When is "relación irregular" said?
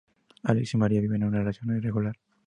1.43-2.17